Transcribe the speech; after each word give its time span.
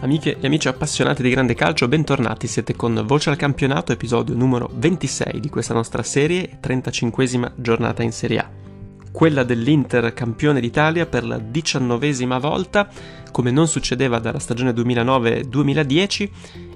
Amiche 0.00 0.38
e 0.38 0.46
amici 0.46 0.68
appassionati 0.68 1.22
di 1.22 1.30
grande 1.30 1.54
calcio, 1.54 1.88
bentornati, 1.88 2.46
siete 2.46 2.76
con 2.76 3.02
Voce 3.04 3.30
al 3.30 3.36
campionato, 3.36 3.90
episodio 3.90 4.36
numero 4.36 4.70
26 4.72 5.40
di 5.40 5.48
questa 5.48 5.74
nostra 5.74 6.04
serie, 6.04 6.60
35esima 6.62 7.50
giornata 7.56 8.04
in 8.04 8.12
Serie 8.12 8.38
A. 8.38 8.48
Quella 9.10 9.42
dell'Inter 9.42 10.14
campione 10.14 10.60
d'Italia 10.60 11.06
per 11.06 11.26
la 11.26 11.38
diciannovesima 11.38 12.38
volta, 12.38 12.88
come 13.32 13.50
non 13.50 13.66
succedeva 13.66 14.20
dalla 14.20 14.38
stagione 14.38 14.70
2009-2010, 14.70 16.28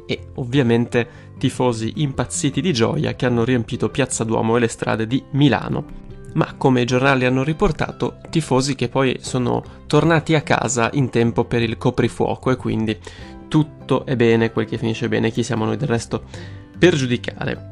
e 0.05 0.27
ovviamente 0.35 1.09
tifosi 1.39 1.93
impazziti 1.99 2.61
di 2.61 2.73
gioia 2.73 3.15
che 3.15 3.25
hanno 3.25 3.45
riempito 3.45 3.89
Piazza 3.89 4.25
Duomo 4.25 4.57
e 4.57 4.61
le 4.61 4.69
strade 4.69 5.07
di 5.07 5.23
Milano 5.31 6.02
ma 6.35 6.55
come 6.57 6.83
i 6.83 6.87
giornali 6.87 7.25
hanno 7.25 7.43
riportato, 7.43 8.19
tifosi 8.31 8.75
che 8.75 8.89
poi 8.89 9.19
sono 9.21 9.63
tornati 9.87 10.35
a 10.35 10.43
casa 10.43 10.91
in 10.95 11.11
tempo 11.11 11.45
per 11.45 11.63
il 11.63 11.77
coprifuoco 11.77 12.51
e 12.51 12.57
quindi 12.57 12.99
tutto 13.49 14.07
è 14.07 14.17
bene, 14.17 14.51
quel 14.51 14.67
che 14.67 14.79
finisce 14.79 15.09
bene, 15.09 15.31
chi 15.31 15.43
siamo 15.43 15.65
noi 15.65 15.77
del 15.77 15.89
resto 15.89 16.25
per 16.79 16.95
giudicare. 16.95 17.71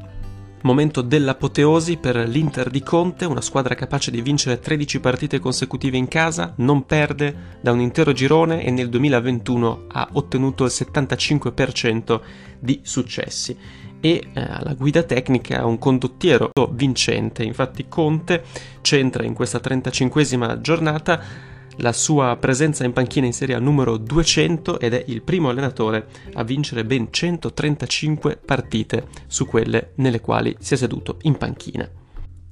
Momento 0.63 1.01
dell'apoteosi 1.01 1.97
per 1.97 2.15
l'Inter 2.17 2.69
di 2.69 2.83
Conte, 2.83 3.25
una 3.25 3.41
squadra 3.41 3.73
capace 3.73 4.11
di 4.11 4.21
vincere 4.21 4.59
13 4.59 4.99
partite 4.99 5.39
consecutive 5.39 5.97
in 5.97 6.07
casa, 6.07 6.53
non 6.57 6.85
perde 6.85 7.57
da 7.61 7.71
un 7.71 7.79
intero 7.79 8.11
girone 8.11 8.63
e 8.63 8.69
nel 8.69 8.89
2021 8.89 9.85
ha 9.87 10.09
ottenuto 10.13 10.63
il 10.63 10.71
75% 10.71 12.21
di 12.59 12.79
successi 12.83 13.57
e 14.01 14.27
eh, 14.33 14.41
alla 14.41 14.73
guida 14.73 15.03
tecnica 15.03 15.65
un 15.65 15.77
condottiero 15.77 16.51
vincente. 16.71 17.43
Infatti 17.43 17.85
Conte 17.87 18.43
centra 18.81 19.23
in 19.23 19.33
questa 19.33 19.59
35esima 19.59 20.59
giornata 20.59 21.49
la 21.77 21.93
sua 21.93 22.35
presenza 22.37 22.83
in 22.83 22.93
panchina 22.93 23.25
in 23.25 23.33
Serie 23.33 23.55
A 23.55 23.59
numero 23.59 23.97
200 23.97 24.79
ed 24.79 24.93
è 24.93 25.03
il 25.07 25.21
primo 25.21 25.49
allenatore 25.49 26.07
a 26.33 26.43
vincere 26.43 26.83
ben 26.83 27.07
135 27.09 28.37
partite 28.43 29.07
su 29.27 29.45
quelle 29.45 29.91
nelle 29.95 30.19
quali 30.19 30.55
si 30.59 30.73
è 30.73 30.77
seduto 30.77 31.17
in 31.23 31.37
panchina. 31.37 31.89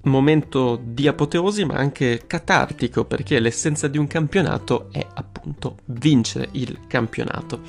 Momento 0.04 0.80
di 0.82 1.08
apoteosi 1.08 1.66
ma 1.66 1.76
anche 1.76 2.24
catartico 2.26 3.04
perché 3.04 3.40
l'essenza 3.40 3.88
di 3.88 3.98
un 3.98 4.08
campionato 4.08 4.88
è 4.92 5.06
appunto 5.14 5.80
vincere 5.86 6.48
il 6.54 6.80
campionato. 6.88 7.62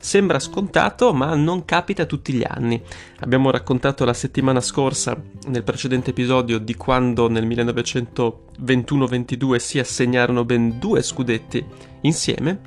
Sembra 0.00 0.38
scontato, 0.38 1.12
ma 1.12 1.34
non 1.34 1.64
capita 1.64 2.06
tutti 2.06 2.32
gli 2.32 2.44
anni. 2.46 2.80
Abbiamo 3.20 3.50
raccontato 3.50 4.04
la 4.04 4.14
settimana 4.14 4.60
scorsa, 4.60 5.20
nel 5.48 5.64
precedente 5.64 6.10
episodio, 6.10 6.58
di 6.58 6.76
quando 6.76 7.28
nel 7.28 7.44
1921-22 7.46 9.56
si 9.56 9.80
assegnarono 9.80 10.44
ben 10.44 10.78
due 10.78 11.02
scudetti 11.02 11.64
insieme, 12.02 12.60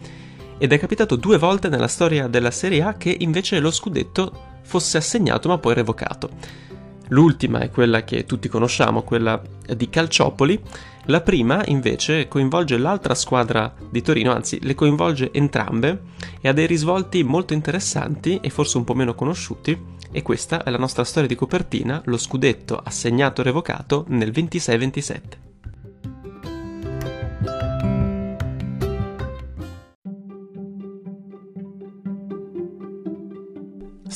ed 0.58 0.74
è 0.74 0.78
capitato 0.78 1.16
due 1.16 1.38
volte 1.38 1.70
nella 1.70 1.88
storia 1.88 2.28
della 2.28 2.52
Serie 2.52 2.84
A 2.84 2.96
che 2.96 3.16
invece 3.20 3.60
lo 3.60 3.72
scudetto 3.72 4.50
fosse 4.62 4.98
assegnato 4.98 5.48
ma 5.48 5.58
poi 5.58 5.74
revocato. 5.74 6.32
L'ultima 7.12 7.60
è 7.60 7.70
quella 7.70 8.04
che 8.04 8.26
tutti 8.26 8.48
conosciamo, 8.48 9.04
quella 9.04 9.42
di 9.76 9.90
Calciopoli, 9.90 10.60
la 11.06 11.22
prima 11.22 11.64
invece 11.66 12.28
coinvolge 12.28 12.78
l'altra 12.78 13.16
squadra 13.16 13.74
di 13.90 14.02
Torino, 14.02 14.32
anzi 14.32 14.60
le 14.62 14.76
coinvolge 14.76 15.32
entrambe 15.34 16.02
e 16.40 16.48
ha 16.48 16.54
dei 16.54 16.68
risvolti 16.68 17.24
molto 17.24 17.54
interessanti 17.54 18.40
e 18.42 18.50
forse 18.50 18.78
un 18.78 18.86
po' 18.86 18.94
meno 18.94 19.14
conosciuti 19.14 19.78
e 20.12 20.22
questa 20.22 20.64
è 20.64 20.70
la 20.70 20.78
nostra 20.78 21.04
storia 21.04 21.28
di 21.28 21.36
copertina, 21.36 22.02
lo 22.06 22.18
scudetto 22.18 22.78
assegnato 22.82 23.42
e 23.42 23.44
revocato 23.46 24.06
nel 24.08 24.32
26-27. 24.32 25.51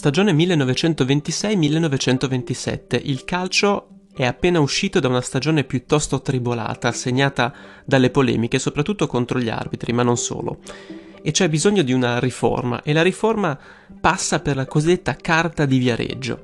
Stagione 0.06 0.34
1926-1927. 0.34 3.02
Il 3.06 3.24
calcio 3.24 3.88
è 4.14 4.24
appena 4.24 4.60
uscito 4.60 5.00
da 5.00 5.08
una 5.08 5.22
stagione 5.22 5.64
piuttosto 5.64 6.22
tribolata, 6.22 6.92
segnata 6.92 7.52
dalle 7.84 8.12
polemiche, 8.12 8.60
soprattutto 8.60 9.08
contro 9.08 9.40
gli 9.40 9.50
arbitri, 9.50 9.94
ma 9.94 10.04
non 10.04 10.16
solo. 10.16 10.60
E 11.24 11.32
c'è 11.32 11.50
bisogno 11.50 11.82
di 11.82 11.92
una 11.92 12.20
riforma, 12.20 12.84
e 12.84 12.94
la 12.94 13.02
riforma 13.02 13.58
passa 14.00 14.42
per 14.42 14.58
la 14.58 14.68
cosiddetta 14.68 15.16
Carta 15.16 15.66
di 15.66 15.80
Viareggio. 15.80 16.40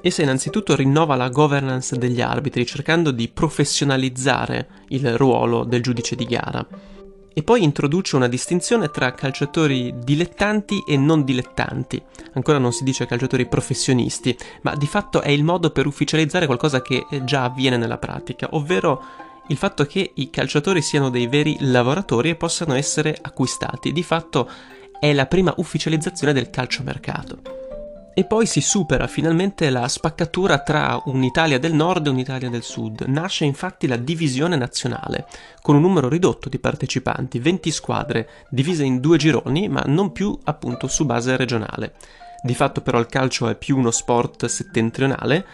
Essa 0.00 0.22
innanzitutto 0.22 0.76
rinnova 0.76 1.16
la 1.16 1.28
governance 1.28 1.98
degli 1.98 2.20
arbitri, 2.20 2.64
cercando 2.64 3.10
di 3.10 3.26
professionalizzare 3.26 4.68
il 4.90 5.16
ruolo 5.16 5.64
del 5.64 5.82
giudice 5.82 6.14
di 6.14 6.24
gara 6.24 6.94
e 7.38 7.42
poi 7.42 7.62
introduce 7.62 8.16
una 8.16 8.28
distinzione 8.28 8.88
tra 8.88 9.12
calciatori 9.12 9.92
dilettanti 9.98 10.82
e 10.86 10.96
non 10.96 11.22
dilettanti. 11.22 12.02
Ancora 12.32 12.56
non 12.56 12.72
si 12.72 12.82
dice 12.82 13.04
calciatori 13.04 13.46
professionisti, 13.46 14.34
ma 14.62 14.74
di 14.74 14.86
fatto 14.86 15.20
è 15.20 15.28
il 15.28 15.44
modo 15.44 15.68
per 15.68 15.84
ufficializzare 15.84 16.46
qualcosa 16.46 16.80
che 16.80 17.04
già 17.24 17.44
avviene 17.44 17.76
nella 17.76 17.98
pratica, 17.98 18.48
ovvero 18.52 19.02
il 19.48 19.58
fatto 19.58 19.84
che 19.84 20.12
i 20.14 20.30
calciatori 20.30 20.80
siano 20.80 21.10
dei 21.10 21.26
veri 21.26 21.58
lavoratori 21.60 22.30
e 22.30 22.36
possano 22.36 22.72
essere 22.72 23.14
acquistati. 23.20 23.92
Di 23.92 24.02
fatto 24.02 24.48
è 24.98 25.12
la 25.12 25.26
prima 25.26 25.52
ufficializzazione 25.58 26.32
del 26.32 26.48
calciomercato. 26.48 27.65
E 28.18 28.24
poi 28.24 28.46
si 28.46 28.62
supera 28.62 29.08
finalmente 29.08 29.68
la 29.68 29.86
spaccatura 29.88 30.60
tra 30.60 31.02
un'Italia 31.04 31.58
del 31.58 31.74
nord 31.74 32.06
e 32.06 32.08
un'Italia 32.08 32.48
del 32.48 32.62
sud. 32.62 33.02
Nasce 33.02 33.44
infatti 33.44 33.86
la 33.86 33.98
divisione 33.98 34.56
nazionale, 34.56 35.26
con 35.60 35.74
un 35.74 35.82
numero 35.82 36.08
ridotto 36.08 36.48
di 36.48 36.58
partecipanti, 36.58 37.38
20 37.38 37.70
squadre, 37.70 38.28
divise 38.48 38.84
in 38.84 39.00
due 39.00 39.18
gironi, 39.18 39.68
ma 39.68 39.82
non 39.84 40.12
più 40.12 40.34
appunto 40.44 40.88
su 40.88 41.04
base 41.04 41.36
regionale. 41.36 41.92
Di 42.42 42.54
fatto 42.54 42.80
però 42.80 42.98
il 43.00 43.06
calcio 43.06 43.50
è 43.50 43.54
più 43.54 43.76
uno 43.76 43.90
sport 43.90 44.46
settentrionale 44.46 45.46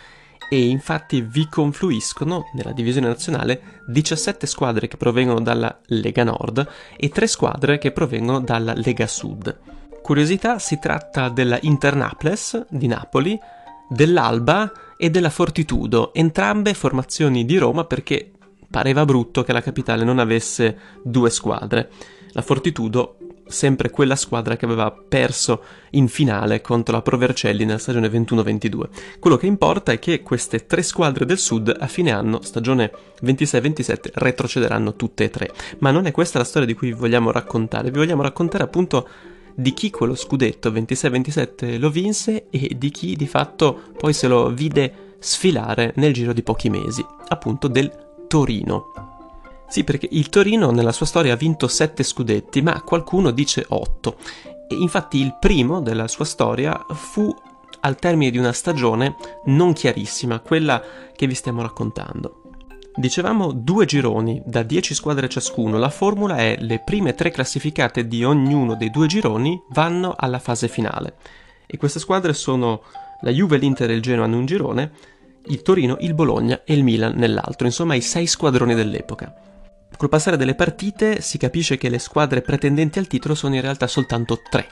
e 0.49 0.65
infatti 0.65 1.21
vi 1.21 1.49
confluiscono 1.49 2.45
nella 2.53 2.71
divisione 2.71 3.09
nazionale 3.09 3.83
17 3.89 4.47
squadre 4.47 4.87
che 4.87 4.97
provengono 4.97 5.41
dalla 5.41 5.81
Lega 5.87 6.23
Nord 6.23 6.65
e 6.97 7.09
3 7.09 7.27
squadre 7.27 7.79
che 7.79 7.91
provengono 7.91 8.39
dalla 8.39 8.73
Lega 8.73 9.09
Sud. 9.09 9.81
Curiosità, 10.03 10.59
si 10.59 10.81
tratta 10.81 11.29
della 11.29 11.59
Internaples 11.63 12.67
di 12.69 12.89
Napoli, 12.89 13.39
dell'Alba 13.89 14.73
e 14.97 15.11
della 15.11 15.31
Fortitudo, 15.31 16.13
entrambe 16.13 16.75
formazioni 16.75 17.45
di 17.45 17.57
Roma 17.57 17.85
perché 17.85 18.33
pareva 18.69 19.05
brutto 19.05 19.45
che 19.45 19.53
la 19.53 19.63
capitale 19.63 20.03
non 20.03 20.19
avesse 20.19 20.77
due 21.05 21.31
squadre. 21.31 21.89
La 22.33 22.43
Fortitudo, 22.43 23.17
sempre 23.47 23.91
quella 23.91 24.17
squadra 24.17 24.57
che 24.57 24.65
aveva 24.65 24.91
perso 24.91 25.63
in 25.91 26.09
finale 26.09 26.61
contro 26.61 26.97
la 26.97 27.03
Provercelli 27.03 27.65
nella 27.65 27.79
stagione 27.79 28.09
21-22. 28.09 29.19
Quello 29.21 29.37
che 29.37 29.47
importa 29.47 29.93
è 29.93 30.01
che 30.01 30.23
queste 30.23 30.67
tre 30.67 30.83
squadre 30.83 31.25
del 31.27 31.39
sud 31.39 31.75
a 31.79 31.87
fine 31.87 32.11
anno, 32.11 32.43
stagione 32.43 32.91
26-27, 33.23 34.11
retrocederanno 34.15 34.97
tutte 34.97 35.25
e 35.25 35.31
tre. 35.31 35.53
Ma 35.79 35.93
non 35.93 36.07
è 36.07 36.11
questa 36.11 36.39
la 36.39 36.45
storia 36.45 36.67
di 36.67 36.75
cui 36.75 36.89
vi 36.89 36.99
vogliamo 36.99 37.31
raccontare, 37.31 37.93
vi 37.93 37.99
vogliamo 37.99 38.23
raccontare 38.23 38.65
appunto 38.65 39.09
di 39.55 39.73
chi 39.75 39.91
quello 39.91 40.15
scudetto 40.15 40.71
26-27 40.71 41.79
lo 41.79 41.91
vinse 41.91 42.47
e 42.51 42.77
di 42.77 42.91
chi 42.91 43.17
di 43.17 43.27
fatto 43.27 43.83
poi 43.97 44.13
se 44.13 44.29
lo 44.29 44.51
vide 44.51 45.15
sfilare 45.19 45.93
nel 45.97 46.13
giro 46.13 46.33
di 46.33 46.43
pochi 46.43 46.69
mesi, 46.69 47.05
appunto 47.29 47.69
del 47.69 47.91
Torino. 48.27 48.91
Sì, 49.69 49.85
perché 49.85 50.09
il 50.11 50.29
Torino 50.29 50.71
nella 50.71 50.93
sua 50.93 51.07
storia 51.07 51.33
ha 51.33 51.37
vinto 51.37 51.67
7 51.67 52.03
scudetti, 52.03 52.61
ma 52.61 52.83
qualcuno 52.83 53.31
dice 53.31 53.65
8. 53.67 54.17
E 54.69 54.75
infatti 54.75 55.19
il 55.19 55.37
primo 55.41 55.81
della 55.81 56.09
sua 56.09 56.27
storia 56.27 56.85
fu 56.91 57.35
al 57.81 57.97
termine 57.97 58.31
di 58.31 58.39
una 58.39 58.53
stagione 58.53 59.17
non 59.47 59.73
chiarissima, 59.73 60.41
quella 60.41 60.83
che 61.15 61.27
vi 61.27 61.35
stiamo 61.35 61.63
raccontando. 61.63 62.42
Dicevamo 62.95 63.53
due 63.53 63.87
gironi 63.87 64.43
da 64.45 64.63
10 64.63 64.93
squadre 64.93 65.27
ciascuno, 65.27 65.79
la 65.79 65.89
formula 65.89 66.37
è 66.37 66.57
le 66.61 66.83
prime 66.85 67.15
tre 67.15 67.31
classificate 67.31 68.07
di 68.07 68.23
ognuno 68.23 68.75
dei 68.75 68.91
due 68.91 69.07
gironi 69.07 69.61
vanno 69.71 70.15
alla 70.15 70.39
fase 70.39 70.69
finale. 70.69 71.15
E 71.67 71.79
queste 71.79 71.99
squadre 71.99 72.35
sono 72.35 72.83
la 73.23 73.31
Juve, 73.31 73.57
l'Inter 73.57 73.91
e 73.91 73.95
il 73.95 74.03
Genoa 74.03 74.27
in 74.27 74.35
un 74.35 74.45
girone, 74.45 74.91
il 75.47 75.63
Torino, 75.63 75.97
il 76.01 76.13
Bologna 76.13 76.65
e 76.65 76.75
il 76.75 76.85
Milan 76.85 77.15
nell'altro, 77.17 77.67
insomma 77.67 77.95
i 77.95 78.03
sei 78.03 78.27
squadroni 78.27 78.75
dell'epoca. 78.75 79.35
Col 79.97 80.11
passare 80.11 80.37
delle 80.37 80.55
partite 80.55 81.23
si 81.23 81.39
capisce 81.39 81.79
che 81.79 81.89
le 81.89 81.99
squadre 81.99 82.43
pretendenti 82.43 82.99
al 82.99 83.07
titolo 83.07 83.35
sono 83.35 83.55
in 83.55 83.63
realtà 83.63 83.87
soltanto 83.87 84.41
tre, 84.51 84.67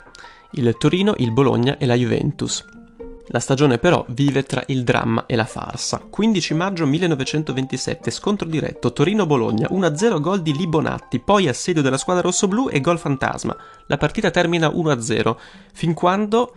il 0.51 0.75
Torino, 0.77 1.15
il 1.17 1.31
Bologna 1.31 1.77
e 1.79 1.87
la 1.87 1.95
Juventus. 1.95 2.80
La 3.33 3.39
stagione 3.39 3.77
però 3.77 4.03
vive 4.09 4.43
tra 4.43 4.61
il 4.67 4.83
dramma 4.83 5.25
e 5.25 5.37
la 5.37 5.45
farsa. 5.45 5.99
15 6.09 6.53
maggio 6.53 6.85
1927, 6.85 8.11
scontro 8.11 8.45
diretto, 8.45 8.91
Torino-Bologna, 8.91 9.69
1-0 9.71 10.19
gol 10.19 10.41
di 10.41 10.53
Libonatti, 10.53 11.19
poi 11.19 11.47
assedio 11.47 11.81
della 11.81 11.97
squadra 11.97 12.23
rossoblù 12.23 12.67
e 12.69 12.81
gol 12.81 12.99
fantasma. 12.99 13.55
La 13.87 13.95
partita 13.95 14.31
termina 14.31 14.67
1-0, 14.67 15.37
fin 15.71 15.93
quando, 15.93 16.53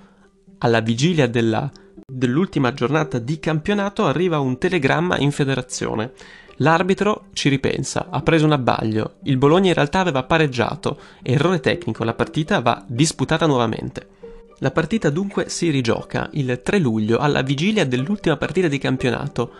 alla 0.58 0.80
vigilia 0.80 1.28
della, 1.28 1.70
dell'ultima 2.04 2.72
giornata 2.72 3.20
di 3.20 3.38
campionato, 3.38 4.04
arriva 4.06 4.40
un 4.40 4.58
telegramma 4.58 5.18
in 5.18 5.30
federazione. 5.30 6.10
L'arbitro 6.56 7.26
ci 7.34 7.48
ripensa, 7.50 8.08
ha 8.10 8.20
preso 8.22 8.46
un 8.46 8.52
abbaglio, 8.52 9.18
il 9.24 9.36
Bologna 9.36 9.68
in 9.68 9.74
realtà 9.74 10.00
aveva 10.00 10.24
pareggiato, 10.24 10.98
errore 11.22 11.60
tecnico, 11.60 12.02
la 12.02 12.14
partita 12.14 12.60
va 12.60 12.82
disputata 12.84 13.46
nuovamente. 13.46 14.13
La 14.58 14.70
partita 14.70 15.10
dunque 15.10 15.48
si 15.48 15.70
rigioca 15.70 16.28
il 16.32 16.60
3 16.62 16.78
luglio 16.78 17.18
alla 17.18 17.42
vigilia 17.42 17.84
dell'ultima 17.84 18.36
partita 18.36 18.68
di 18.68 18.78
campionato. 18.78 19.50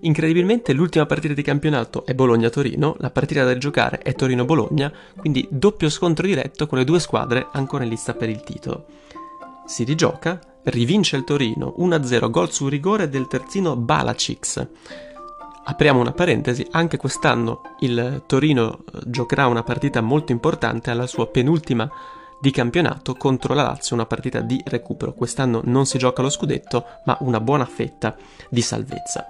Incredibilmente 0.00 0.72
l'ultima 0.72 1.06
partita 1.06 1.34
di 1.34 1.42
campionato 1.42 2.06
è 2.06 2.14
Bologna-Torino, 2.14 2.96
la 2.98 3.10
partita 3.10 3.44
da 3.44 3.58
giocare 3.58 3.98
è 3.98 4.14
Torino-Bologna, 4.14 4.92
quindi 5.16 5.46
doppio 5.50 5.90
scontro 5.90 6.26
diretto 6.26 6.66
con 6.66 6.78
le 6.78 6.84
due 6.84 7.00
squadre 7.00 7.48
ancora 7.52 7.84
in 7.84 7.90
lista 7.90 8.14
per 8.14 8.28
il 8.28 8.42
titolo. 8.42 8.86
Si 9.66 9.84
rigioca, 9.84 10.40
rivince 10.64 11.16
il 11.16 11.24
Torino 11.24 11.74
1-0 11.78 12.30
gol 12.30 12.50
su 12.50 12.68
rigore 12.68 13.08
del 13.08 13.26
terzino 13.26 13.76
Balacic. 13.76 14.66
Apriamo 15.64 16.00
una 16.00 16.12
parentesi, 16.12 16.66
anche 16.70 16.96
quest'anno 16.96 17.60
il 17.80 18.22
Torino 18.26 18.78
eh, 18.78 19.00
giocherà 19.04 19.46
una 19.46 19.62
partita 19.62 20.00
molto 20.00 20.32
importante 20.32 20.90
alla 20.90 21.06
sua 21.06 21.26
penultima 21.26 21.90
di 22.40 22.50
campionato 22.50 23.14
contro 23.14 23.54
la 23.54 23.62
Lazio, 23.62 23.94
una 23.94 24.06
partita 24.06 24.40
di 24.40 24.60
recupero. 24.64 25.12
Quest'anno 25.12 25.60
non 25.64 25.86
si 25.86 25.98
gioca 25.98 26.22
lo 26.22 26.30
scudetto, 26.30 26.84
ma 27.04 27.16
una 27.20 27.40
buona 27.40 27.64
fetta 27.64 28.16
di 28.48 28.60
salvezza. 28.60 29.26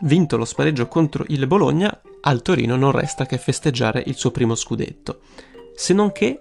Vinto 0.00 0.36
lo 0.36 0.44
spareggio 0.44 0.88
contro 0.88 1.24
il 1.28 1.46
Bologna, 1.46 2.00
al 2.22 2.42
Torino 2.42 2.76
non 2.76 2.90
resta 2.90 3.24
che 3.26 3.38
festeggiare 3.38 4.02
il 4.06 4.16
suo 4.16 4.30
primo 4.30 4.54
scudetto. 4.54 5.20
Se 5.74 5.94
non 5.94 6.12
che 6.12 6.40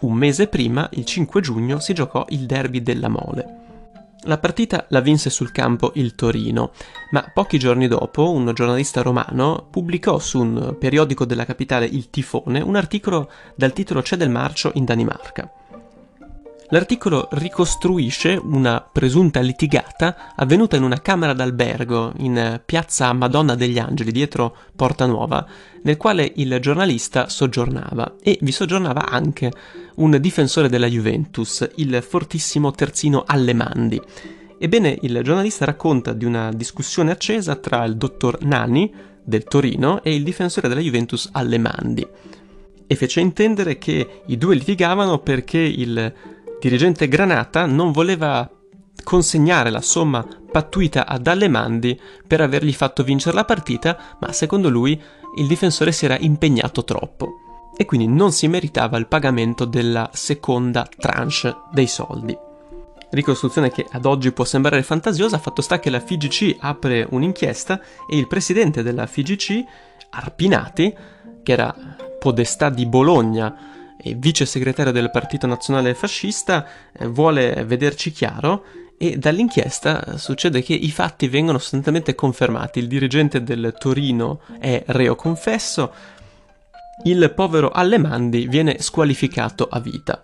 un 0.00 0.14
mese 0.14 0.48
prima, 0.48 0.88
il 0.92 1.04
5 1.04 1.40
giugno, 1.40 1.78
si 1.78 1.94
giocò 1.94 2.24
il 2.30 2.46
derby 2.46 2.82
della 2.82 3.08
Mole. 3.08 3.61
La 4.26 4.38
partita 4.38 4.86
la 4.90 5.00
vinse 5.00 5.30
sul 5.30 5.50
campo 5.50 5.90
il 5.96 6.14
Torino, 6.14 6.70
ma 7.10 7.28
pochi 7.34 7.58
giorni 7.58 7.88
dopo 7.88 8.30
un 8.30 8.52
giornalista 8.54 9.02
romano 9.02 9.66
pubblicò 9.68 10.20
su 10.20 10.40
un 10.40 10.76
periodico 10.78 11.24
della 11.24 11.44
capitale 11.44 11.86
Il 11.86 12.08
Tifone 12.08 12.60
un 12.60 12.76
articolo 12.76 13.28
dal 13.56 13.72
titolo 13.72 14.00
C'è 14.00 14.16
del 14.16 14.30
marcio 14.30 14.70
in 14.74 14.84
Danimarca. 14.84 15.50
L'articolo 16.72 17.28
ricostruisce 17.32 18.40
una 18.42 18.80
presunta 18.80 19.40
litigata 19.40 20.32
avvenuta 20.34 20.76
in 20.76 20.82
una 20.82 21.02
camera 21.02 21.34
d'albergo 21.34 22.14
in 22.20 22.62
piazza 22.64 23.12
Madonna 23.12 23.54
degli 23.54 23.78
Angeli, 23.78 24.10
dietro 24.10 24.56
Porta 24.74 25.04
Nuova, 25.04 25.46
nel 25.82 25.98
quale 25.98 26.32
il 26.36 26.56
giornalista 26.60 27.28
soggiornava 27.28 28.14
e 28.22 28.38
vi 28.40 28.52
soggiornava 28.52 29.06
anche 29.06 29.52
un 29.96 30.16
difensore 30.18 30.70
della 30.70 30.86
Juventus, 30.86 31.68
il 31.74 32.02
fortissimo 32.02 32.70
terzino 32.70 33.22
Allemandi. 33.26 34.00
Ebbene, 34.56 34.96
il 35.02 35.20
giornalista 35.22 35.66
racconta 35.66 36.14
di 36.14 36.24
una 36.24 36.50
discussione 36.54 37.10
accesa 37.10 37.54
tra 37.56 37.84
il 37.84 37.98
dottor 37.98 38.42
Nani 38.44 38.90
del 39.22 39.44
Torino 39.44 40.02
e 40.02 40.14
il 40.14 40.22
difensore 40.22 40.68
della 40.68 40.80
Juventus 40.80 41.28
Allemandi 41.32 42.06
e 42.92 42.94
fece 42.94 43.20
intendere 43.20 43.78
che 43.78 44.22
i 44.26 44.36
due 44.36 44.54
litigavano 44.54 45.18
perché 45.20 45.58
il 45.58 46.12
dirigente 46.62 47.08
Granata 47.08 47.66
non 47.66 47.90
voleva 47.90 48.48
consegnare 49.02 49.68
la 49.68 49.80
somma 49.80 50.24
pattuita 50.52 51.08
ad 51.08 51.26
Allemandi 51.26 51.98
per 52.24 52.40
avergli 52.40 52.72
fatto 52.72 53.02
vincere 53.02 53.34
la 53.34 53.44
partita, 53.44 54.16
ma 54.20 54.30
secondo 54.30 54.68
lui 54.68 55.00
il 55.38 55.46
difensore 55.48 55.90
si 55.90 56.04
era 56.04 56.16
impegnato 56.16 56.84
troppo 56.84 57.72
e 57.76 57.84
quindi 57.84 58.06
non 58.06 58.30
si 58.30 58.46
meritava 58.46 58.96
il 58.96 59.08
pagamento 59.08 59.64
della 59.64 60.08
seconda 60.12 60.86
tranche 60.96 61.52
dei 61.72 61.88
soldi. 61.88 62.38
Ricostruzione 63.10 63.72
che 63.72 63.84
ad 63.90 64.06
oggi 64.06 64.30
può 64.30 64.44
sembrare 64.44 64.84
fantasiosa, 64.84 65.38
fatto 65.38 65.62
sta 65.62 65.80
che 65.80 65.90
la 65.90 65.98
FIGC 65.98 66.58
apre 66.60 67.04
un'inchiesta 67.10 67.80
e 68.08 68.16
il 68.16 68.28
presidente 68.28 68.84
della 68.84 69.06
FIGC, 69.06 69.64
Arpinati, 70.10 70.94
che 71.42 71.52
era 71.52 71.74
podestà 72.20 72.68
di 72.68 72.86
Bologna 72.86 73.71
vice 74.16 74.46
segretario 74.46 74.92
del 74.92 75.10
Partito 75.10 75.46
Nazionale 75.46 75.94
Fascista, 75.94 76.66
eh, 76.92 77.06
vuole 77.06 77.64
vederci 77.64 78.10
chiaro 78.10 78.64
e 78.98 79.16
dall'inchiesta 79.16 80.16
succede 80.16 80.62
che 80.62 80.74
i 80.74 80.90
fatti 80.90 81.28
vengono 81.28 81.58
sostanzialmente 81.58 82.14
confermati. 82.14 82.78
Il 82.78 82.86
dirigente 82.86 83.42
del 83.42 83.74
Torino 83.78 84.40
è 84.58 84.82
reo 84.86 85.16
confesso, 85.16 85.92
il 87.04 87.32
povero 87.34 87.70
Allemandi 87.70 88.46
viene 88.46 88.80
squalificato 88.80 89.66
a 89.68 89.80
vita. 89.80 90.22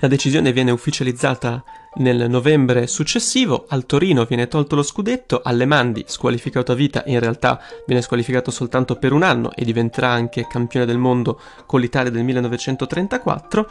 La 0.00 0.08
decisione 0.08 0.52
viene 0.52 0.70
ufficializzata 0.70 1.62
nel 1.94 2.30
novembre 2.30 2.86
successivo 2.86 3.66
al 3.68 3.84
Torino 3.84 4.24
viene 4.24 4.48
tolto 4.48 4.76
lo 4.76 4.82
scudetto, 4.82 5.42
alle 5.44 5.66
Mandi 5.66 6.04
squalificato 6.06 6.72
a 6.72 6.74
vita, 6.74 7.02
in 7.06 7.20
realtà 7.20 7.60
viene 7.86 8.00
squalificato 8.00 8.50
soltanto 8.50 8.96
per 8.96 9.12
un 9.12 9.22
anno 9.22 9.52
e 9.54 9.64
diventerà 9.64 10.08
anche 10.08 10.46
campione 10.46 10.86
del 10.86 10.96
mondo 10.96 11.38
con 11.66 11.80
l'Italia 11.80 12.10
del 12.10 12.24
1934. 12.24 13.70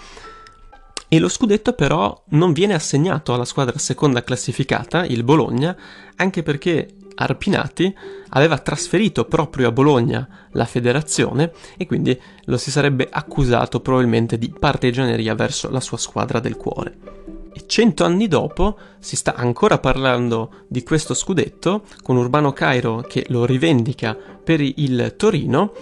E 1.07 1.19
lo 1.19 1.29
scudetto 1.29 1.73
però 1.73 2.23
non 2.29 2.53
viene 2.53 2.73
assegnato 2.73 3.33
alla 3.33 3.44
squadra 3.44 3.77
seconda 3.79 4.24
classificata, 4.24 5.03
il 5.03 5.24
Bologna, 5.24 5.75
anche 6.15 6.44
perché 6.44 6.94
Arpinati 7.15 7.94
aveva 8.29 8.57
trasferito 8.59 9.25
proprio 9.25 9.67
a 9.67 9.71
Bologna 9.71 10.47
la 10.51 10.65
federazione 10.65 11.51
e 11.75 11.85
quindi 11.85 12.17
lo 12.45 12.57
si 12.57 12.71
sarebbe 12.71 13.09
accusato 13.12 13.81
probabilmente 13.81 14.38
di 14.38 14.53
partigianeria 14.57 15.35
verso 15.35 15.69
la 15.69 15.81
sua 15.81 15.97
squadra 15.97 16.39
del 16.39 16.56
cuore. 16.56 17.40
E 17.53 17.63
cento 17.65 18.03
anni 18.06 18.27
dopo 18.27 18.77
si 19.00 19.15
sta 19.15 19.36
ancora 19.36 19.77
parlando 19.77 20.63
di 20.68 20.83
questo 20.83 21.13
scudetto 21.13 21.83
con 22.01 22.15
Urbano 22.18 22.53
Cairo 22.53 23.01
che 23.01 23.25
lo 23.30 23.45
rivendica 23.45 24.15
per 24.15 24.62
il 24.62 25.15
Torino 25.18 25.74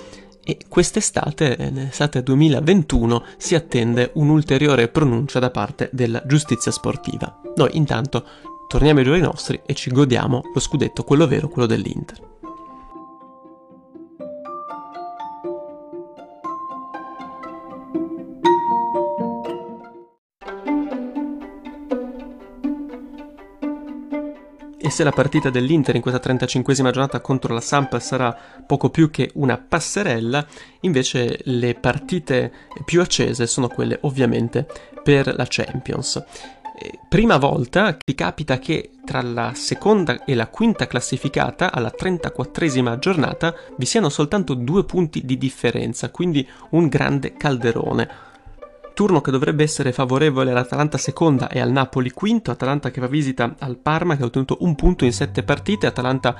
e 0.43 0.57
quest'estate, 0.67 1.69
l'estate 1.71 2.23
2021, 2.23 3.23
si 3.37 3.53
attende 3.53 4.09
un'ulteriore 4.15 4.87
pronuncia 4.87 5.37
da 5.37 5.51
parte 5.51 5.89
della 5.91 6.23
giustizia 6.25 6.71
sportiva. 6.71 7.39
Noi 7.55 7.77
intanto 7.77 8.25
torniamo 8.67 8.99
ai 8.99 9.05
giorni 9.05 9.21
nostri 9.21 9.61
e 9.65 9.75
ci 9.75 9.91
godiamo 9.91 10.41
lo 10.51 10.59
scudetto, 10.59 11.03
quello 11.03 11.27
vero, 11.27 11.49
quello 11.49 11.67
dell'Inter. 11.67 12.38
E 24.89 24.91
se 24.91 25.03
la 25.03 25.11
partita 25.11 25.51
dell'Inter 25.51 25.93
in 25.93 26.01
questa 26.01 26.19
35esima 26.19 26.89
giornata 26.89 27.19
contro 27.19 27.53
la 27.53 27.61
Samp 27.61 27.99
sarà 27.99 28.35
poco 28.65 28.89
più 28.89 29.11
che 29.11 29.29
una 29.35 29.55
passerella, 29.55 30.43
invece 30.79 31.41
le 31.43 31.75
partite 31.75 32.51
più 32.85 32.99
accese 32.99 33.45
sono 33.45 33.67
quelle 33.67 33.99
ovviamente 34.01 34.65
per 35.03 35.35
la 35.35 35.45
Champions 35.47 36.23
prima 37.07 37.37
volta 37.37 37.93
ti 37.93 38.15
capita 38.15 38.57
che 38.57 38.91
tra 39.03 39.21
la 39.21 39.51
seconda 39.53 40.23
e 40.23 40.35
la 40.35 40.47
quinta 40.47 40.87
classificata 40.87 41.71
alla 41.71 41.91
34esima 41.97 42.97
giornata 42.99 43.53
vi 43.77 43.85
siano 43.85 44.09
soltanto 44.09 44.53
due 44.53 44.85
punti 44.85 45.25
di 45.25 45.37
differenza, 45.37 46.09
quindi 46.09 46.47
un 46.69 46.87
grande 46.87 47.33
calderone. 47.33 48.27
Turno 48.99 49.21
che 49.21 49.31
dovrebbe 49.31 49.63
essere 49.63 49.93
favorevole 49.93 50.51
all'Atalanta 50.51 50.97
seconda 50.97 51.47
e 51.47 51.61
al 51.61 51.71
Napoli 51.71 52.11
quinto, 52.11 52.51
Atalanta 52.51 52.91
che 52.91 52.99
fa 52.99 53.07
visita 53.07 53.55
al 53.59 53.77
Parma 53.77 54.17
che 54.17 54.23
ha 54.23 54.25
ottenuto 54.25 54.57
un 54.59 54.75
punto 54.75 55.05
in 55.05 55.13
sette 55.13 55.41
partite, 55.41 55.87
Atalanta 55.87 56.35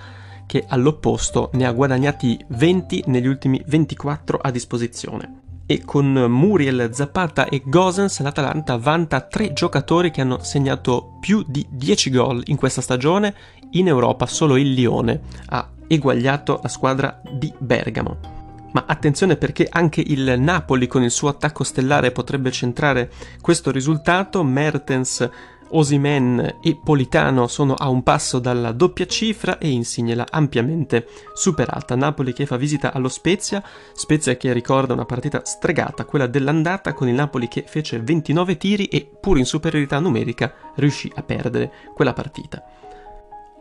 che 0.45 0.65
all'opposto 0.67 1.51
ne 1.53 1.65
ha 1.65 1.71
guadagnati 1.71 2.37
20 2.49 3.05
negli 3.07 3.27
ultimi 3.27 3.63
24 3.65 4.39
a 4.41 4.51
disposizione 4.51 5.39
e 5.65 5.85
con 5.85 6.11
Muriel, 6.11 6.89
Zapata 6.91 7.47
e 7.47 7.61
Gosens 7.65 8.19
l'Atalanta 8.19 8.75
vanta 8.75 9.21
tre 9.21 9.53
giocatori 9.53 10.11
che 10.11 10.19
hanno 10.19 10.43
segnato 10.43 11.13
più 11.21 11.45
di 11.47 11.65
10 11.69 12.09
gol 12.09 12.43
in 12.47 12.57
questa 12.57 12.81
stagione. 12.81 13.33
In 13.71 13.87
Europa 13.87 14.25
solo 14.25 14.57
il 14.57 14.73
Lione 14.73 15.21
ha 15.45 15.65
eguagliato 15.87 16.59
la 16.61 16.67
squadra 16.67 17.21
di 17.31 17.53
Bergamo. 17.57 18.38
Ma 18.71 18.85
attenzione 18.87 19.35
perché 19.35 19.67
anche 19.69 20.01
il 20.05 20.39
Napoli 20.39 20.87
con 20.87 21.03
il 21.03 21.11
suo 21.11 21.29
attacco 21.29 21.63
stellare 21.63 22.11
potrebbe 22.11 22.51
centrare 22.51 23.09
questo 23.41 23.71
risultato. 23.71 24.43
Mertens 24.43 25.27
Osimen 25.71 26.57
e 26.61 26.79
Politano 26.81 27.47
sono 27.47 27.73
a 27.73 27.89
un 27.89 28.01
passo 28.01 28.39
dalla 28.39 28.71
doppia 28.71 29.05
cifra 29.05 29.57
e 29.57 29.69
Insigne 29.69 30.15
l'ha 30.15 30.27
ampiamente 30.29 31.07
superata. 31.33 31.95
Napoli 31.95 32.33
che 32.33 32.45
fa 32.45 32.57
visita 32.57 32.93
allo 32.93 33.09
Spezia, 33.09 33.63
Spezia 33.93 34.35
che 34.35 34.51
ricorda 34.53 34.93
una 34.93 35.05
partita 35.05 35.41
stregata, 35.45 36.05
quella 36.05 36.27
dell'andata 36.27 36.93
con 36.93 37.07
il 37.07 37.13
Napoli 37.13 37.47
che 37.47 37.65
fece 37.67 37.99
29 37.99 38.57
tiri 38.57 38.85
e 38.85 39.09
pur 39.19 39.37
in 39.37 39.45
superiorità 39.45 39.99
numerica 39.99 40.53
riuscì 40.75 41.11
a 41.15 41.23
perdere 41.23 41.71
quella 41.93 42.13
partita. 42.13 42.63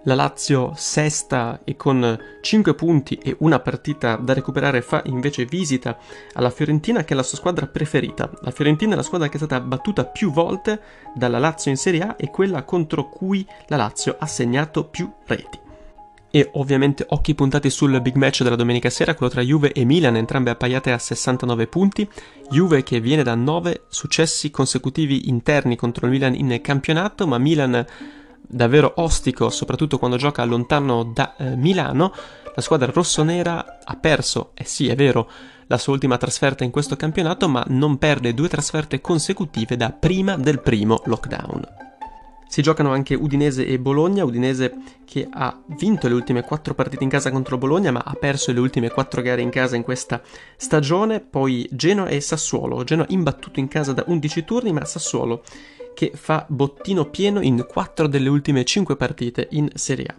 La 0.08 0.14
Lazio 0.14 0.72
sesta 0.74 1.60
e 1.64 1.76
con 1.76 2.18
5 2.40 2.74
punti 2.74 3.16
e 3.16 3.36
una 3.40 3.60
partita 3.60 4.16
da 4.16 4.32
recuperare 4.32 4.80
fa 4.80 5.02
invece 5.04 5.44
visita 5.44 5.98
alla 6.32 6.48
Fiorentina 6.48 7.04
che 7.04 7.12
è 7.12 7.16
la 7.16 7.22
sua 7.22 7.36
squadra 7.36 7.66
preferita. 7.66 8.30
La 8.40 8.50
Fiorentina 8.50 8.94
è 8.94 8.96
la 8.96 9.02
squadra 9.02 9.28
che 9.28 9.34
è 9.34 9.36
stata 9.36 9.60
battuta 9.60 10.06
più 10.06 10.32
volte 10.32 10.80
dalla 11.14 11.38
Lazio 11.38 11.70
in 11.70 11.76
Serie 11.76 12.00
A 12.00 12.16
e 12.18 12.30
quella 12.30 12.62
contro 12.62 13.10
cui 13.10 13.46
la 13.66 13.76
Lazio 13.76 14.16
ha 14.18 14.24
segnato 14.24 14.84
più 14.84 15.12
reti. 15.26 15.58
E 16.30 16.48
ovviamente 16.54 17.04
occhi 17.08 17.34
puntati 17.34 17.68
sul 17.68 18.00
big 18.00 18.16
match 18.16 18.42
della 18.42 18.56
domenica 18.56 18.88
sera, 18.88 19.14
quello 19.14 19.30
tra 19.30 19.42
Juve 19.42 19.72
e 19.72 19.84
Milan, 19.84 20.16
entrambe 20.16 20.48
appaiate 20.48 20.90
a 20.90 20.98
69 20.98 21.66
punti. 21.66 22.08
Juve 22.48 22.82
che 22.82 23.00
viene 23.00 23.22
da 23.22 23.34
9 23.34 23.82
successi 23.88 24.50
consecutivi 24.50 25.28
interni 25.28 25.76
contro 25.76 26.06
il 26.06 26.12
Milan 26.12 26.34
in 26.34 26.60
campionato, 26.62 27.26
ma 27.26 27.36
Milan 27.36 27.84
davvero 28.48 28.94
ostico, 28.96 29.50
soprattutto 29.50 29.98
quando 29.98 30.16
gioca 30.16 30.44
lontano 30.44 31.04
da 31.04 31.36
eh, 31.36 31.56
Milano. 31.56 32.12
La 32.54 32.62
squadra 32.62 32.90
rossonera 32.92 33.78
ha 33.84 33.96
perso, 33.96 34.50
eh 34.54 34.64
sì 34.64 34.88
è 34.88 34.96
vero, 34.96 35.30
la 35.68 35.78
sua 35.78 35.92
ultima 35.92 36.16
trasferta 36.16 36.64
in 36.64 36.70
questo 36.70 36.96
campionato, 36.96 37.48
ma 37.48 37.64
non 37.68 37.98
perde 37.98 38.34
due 38.34 38.48
trasferte 38.48 39.00
consecutive 39.00 39.76
da 39.76 39.90
prima 39.90 40.36
del 40.36 40.60
primo 40.60 41.00
lockdown. 41.04 41.86
Si 42.48 42.62
giocano 42.62 42.92
anche 42.92 43.14
Udinese 43.14 43.66
e 43.66 43.78
Bologna, 43.78 44.24
Udinese 44.24 44.74
che 45.04 45.28
ha 45.30 45.60
vinto 45.66 46.08
le 46.08 46.14
ultime 46.14 46.42
quattro 46.42 46.72
partite 46.72 47.04
in 47.04 47.10
casa 47.10 47.30
contro 47.30 47.58
Bologna 47.58 47.90
ma 47.90 48.02
ha 48.02 48.14
perso 48.14 48.52
le 48.52 48.60
ultime 48.60 48.88
quattro 48.88 49.20
gare 49.20 49.42
in 49.42 49.50
casa 49.50 49.76
in 49.76 49.82
questa 49.82 50.22
stagione, 50.56 51.20
poi 51.20 51.68
Genoa 51.70 52.08
e 52.08 52.22
Sassuolo, 52.22 52.84
Genoa 52.84 53.04
imbattuto 53.10 53.60
in 53.60 53.68
casa 53.68 53.92
da 53.92 54.02
11 54.06 54.44
turni 54.46 54.72
ma 54.72 54.82
Sassuolo 54.86 55.42
che 55.98 56.12
fa 56.14 56.46
bottino 56.48 57.06
pieno 57.06 57.40
in 57.40 57.66
quattro 57.68 58.06
delle 58.06 58.28
ultime 58.28 58.62
cinque 58.62 58.94
partite 58.94 59.48
in 59.50 59.68
Serie 59.74 60.06
A. 60.06 60.14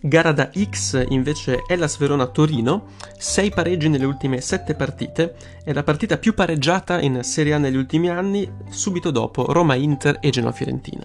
Gara 0.00 0.30
da 0.30 0.48
X 0.70 1.06
invece 1.08 1.64
è 1.66 1.74
la 1.74 1.90
Verona-Torino, 1.98 2.90
6 3.18 3.50
pareggi 3.50 3.88
nelle 3.88 4.04
ultime 4.04 4.40
7 4.40 4.76
partite, 4.76 5.34
è 5.64 5.72
la 5.72 5.82
partita 5.82 6.18
più 6.18 6.34
pareggiata 6.34 7.00
in 7.00 7.24
Serie 7.24 7.54
A 7.54 7.58
negli 7.58 7.74
ultimi 7.74 8.08
anni, 8.10 8.48
subito 8.68 9.10
dopo 9.10 9.52
Roma-Inter 9.52 10.18
e 10.20 10.30
Genoa-Fiorentina. 10.30 11.04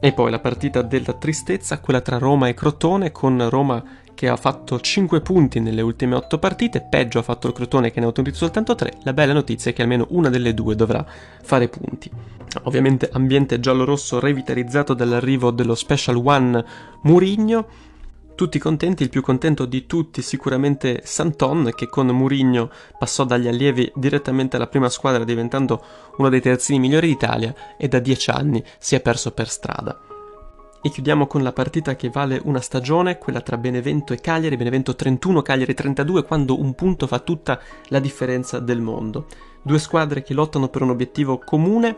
E 0.00 0.12
poi 0.12 0.30
la 0.30 0.40
partita 0.40 0.82
della 0.82 1.14
tristezza, 1.14 1.80
quella 1.80 2.02
tra 2.02 2.18
Roma 2.18 2.48
e 2.48 2.54
Crotone, 2.54 3.10
con 3.10 3.48
Roma 3.48 3.82
che 4.16 4.28
ha 4.28 4.36
fatto 4.36 4.80
5 4.80 5.20
punti 5.20 5.60
nelle 5.60 5.82
ultime 5.82 6.16
8 6.16 6.38
partite, 6.38 6.80
peggio 6.80 7.20
ha 7.20 7.22
fatto 7.22 7.46
il 7.46 7.52
Crotone 7.52 7.92
che 7.92 8.00
ne 8.00 8.06
ha 8.06 8.08
ottenuti 8.08 8.34
soltanto 8.34 8.74
3. 8.74 8.94
La 9.02 9.12
bella 9.12 9.34
notizia 9.34 9.70
è 9.70 9.74
che 9.74 9.82
almeno 9.82 10.06
una 10.08 10.30
delle 10.30 10.54
due 10.54 10.74
dovrà 10.74 11.06
fare 11.42 11.68
punti. 11.68 12.10
Ovviamente 12.64 13.10
ambiente 13.12 13.60
giallo-rosso 13.60 14.18
revitalizzato 14.18 14.94
dall'arrivo 14.94 15.50
dello 15.50 15.74
Special 15.74 16.16
One 16.16 16.64
Murigno 17.02 17.66
tutti 18.36 18.58
contenti, 18.58 19.02
il 19.02 19.08
più 19.08 19.22
contento 19.22 19.64
di 19.64 19.86
tutti 19.86 20.20
sicuramente 20.20 21.00
Santon 21.04 21.72
che 21.74 21.88
con 21.88 22.06
Murigno 22.08 22.70
passò 22.98 23.24
dagli 23.24 23.48
allievi 23.48 23.90
direttamente 23.94 24.56
alla 24.56 24.66
prima 24.66 24.90
squadra 24.90 25.24
diventando 25.24 25.82
uno 26.18 26.28
dei 26.28 26.42
terzini 26.42 26.78
migliori 26.78 27.08
d'Italia 27.08 27.54
e 27.78 27.88
da 27.88 27.98
dieci 27.98 28.30
anni 28.30 28.62
si 28.78 28.94
è 28.94 29.00
perso 29.00 29.32
per 29.32 29.48
strada. 29.48 30.15
E 30.82 30.90
chiudiamo 30.90 31.26
con 31.26 31.42
la 31.42 31.52
partita 31.52 31.96
che 31.96 32.10
vale 32.10 32.40
una 32.44 32.60
stagione, 32.60 33.18
quella 33.18 33.40
tra 33.40 33.56
Benevento 33.56 34.12
e 34.12 34.20
Cagliari, 34.20 34.56
Benevento 34.56 34.94
31, 34.94 35.42
Cagliari 35.42 35.74
32, 35.74 36.22
quando 36.22 36.60
un 36.60 36.74
punto 36.74 37.06
fa 37.06 37.18
tutta 37.18 37.60
la 37.88 37.98
differenza 37.98 38.60
del 38.60 38.80
mondo. 38.80 39.26
Due 39.62 39.78
squadre 39.78 40.22
che 40.22 40.34
lottano 40.34 40.68
per 40.68 40.82
un 40.82 40.90
obiettivo 40.90 41.38
comune, 41.38 41.96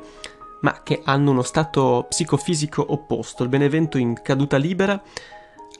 ma 0.60 0.80
che 0.82 1.02
hanno 1.04 1.32
uno 1.32 1.42
stato 1.42 2.06
psicofisico 2.08 2.84
opposto. 2.88 3.42
Il 3.42 3.48
Benevento 3.48 3.98
in 3.98 4.20
caduta 4.22 4.56
libera 4.56 5.00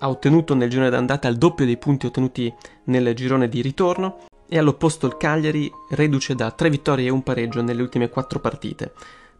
ha 0.01 0.09
ottenuto 0.09 0.55
nel 0.55 0.71
girone 0.71 0.91
d'andata 0.91 1.29
il 1.29 1.39
doppio 1.39 1.65
dei 1.65 1.79
punti 1.79 2.07
ottenuti 2.07 2.53
nel 2.85 3.15
girone 3.15 3.49
di 3.49 3.63
ritorno 3.63 4.19
e 4.49 4.59
all'opposto 4.59 5.07
il 5.07 5.17
Cagliari 5.17 5.71
reduce 5.91 6.35
da 6.35 6.51
tre 6.51 6.71
vittorie 6.71 7.07
e 7.07 7.11
un 7.11 7.23
pareggio 7.23 7.63
nelle 7.63 7.83
ultime 7.83 8.09
quattro 8.09 8.39
partite. 8.39 8.93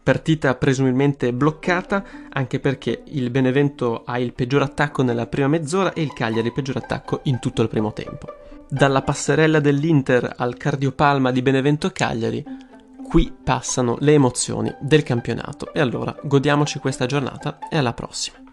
Partita 0.09 0.55
presumibilmente 0.55 1.31
bloccata 1.33 2.03
anche 2.31 2.59
perché 2.59 3.03
il 3.09 3.29
Benevento 3.29 4.01
ha 4.05 4.17
il 4.17 4.33
peggior 4.33 4.63
attacco 4.63 5.03
nella 5.03 5.27
prima 5.27 5.47
mezz'ora 5.47 5.93
e 5.93 6.01
il 6.01 6.13
Cagliari 6.13 6.47
il 6.47 6.53
peggior 6.53 6.77
attacco 6.77 7.19
in 7.25 7.37
tutto 7.37 7.61
il 7.61 7.67
primo 7.67 7.93
tempo. 7.93 8.25
Dalla 8.67 9.03
passerella 9.03 9.59
dell'Inter 9.59 10.33
al 10.35 10.57
cardiopalma 10.57 11.29
di 11.29 11.43
Benevento 11.43 11.91
Cagliari, 11.91 12.43
qui 13.07 13.31
passano 13.43 13.97
le 13.99 14.13
emozioni 14.13 14.73
del 14.79 15.03
campionato. 15.03 15.71
E 15.73 15.79
allora 15.79 16.15
godiamoci 16.23 16.79
questa 16.79 17.05
giornata 17.05 17.59
e 17.69 17.77
alla 17.77 17.93
prossima. 17.93 18.48